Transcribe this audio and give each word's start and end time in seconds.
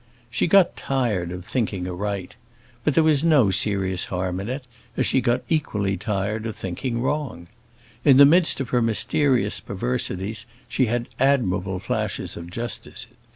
She 0.31 0.47
got 0.47 0.75
tired 0.75 1.31
of 1.31 1.45
thinking 1.45 1.87
aright; 1.87 2.35
but 2.83 2.95
there 2.95 3.03
was 3.03 3.23
no 3.23 3.51
serious 3.51 4.05
harm 4.05 4.39
in 4.39 4.49
it, 4.49 4.65
as 4.97 5.05
she 5.05 5.21
got 5.21 5.43
equally 5.47 5.95
tired 5.95 6.47
of 6.47 6.55
thinking 6.55 7.03
wrong. 7.03 7.45
In 8.03 8.17
the 8.17 8.25
midst 8.25 8.59
of 8.59 8.69
her 8.69 8.81
mysterious 8.81 9.59
perversities 9.59 10.47
she 10.67 10.87
had 10.87 11.07
admirable 11.19 11.77
flashes 11.77 12.35
of 12.35 12.49
justice. 12.49 13.05